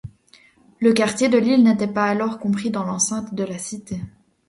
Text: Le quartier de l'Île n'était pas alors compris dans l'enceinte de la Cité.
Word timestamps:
Le 0.79 0.93
quartier 0.93 1.29
de 1.29 1.37
l'Île 1.37 1.63
n'était 1.63 1.85
pas 1.85 2.05
alors 2.05 2.39
compris 2.39 2.71
dans 2.71 2.83
l'enceinte 2.83 3.35
de 3.35 3.43
la 3.43 3.59
Cité. 3.59 4.01